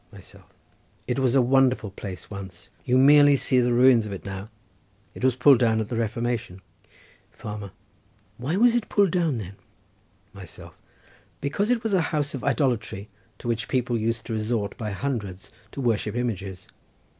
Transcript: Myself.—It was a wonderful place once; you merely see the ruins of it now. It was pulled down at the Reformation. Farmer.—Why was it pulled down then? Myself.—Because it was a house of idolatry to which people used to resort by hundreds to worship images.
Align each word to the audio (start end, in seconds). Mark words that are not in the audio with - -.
Myself.—It 0.11 1.19
was 1.19 1.35
a 1.35 1.43
wonderful 1.43 1.91
place 1.91 2.31
once; 2.31 2.69
you 2.85 2.97
merely 2.97 3.35
see 3.35 3.59
the 3.59 3.71
ruins 3.71 4.07
of 4.07 4.11
it 4.11 4.25
now. 4.25 4.47
It 5.13 5.23
was 5.23 5.35
pulled 5.35 5.59
down 5.59 5.79
at 5.79 5.89
the 5.89 5.95
Reformation. 5.95 6.59
Farmer.—Why 7.29 8.55
was 8.55 8.73
it 8.73 8.89
pulled 8.89 9.11
down 9.11 9.37
then? 9.37 9.57
Myself.—Because 10.33 11.69
it 11.69 11.83
was 11.83 11.93
a 11.93 12.01
house 12.09 12.33
of 12.33 12.43
idolatry 12.43 13.09
to 13.37 13.47
which 13.47 13.67
people 13.67 13.95
used 13.95 14.25
to 14.25 14.33
resort 14.33 14.75
by 14.75 14.89
hundreds 14.89 15.51
to 15.73 15.81
worship 15.81 16.15
images. 16.15 16.67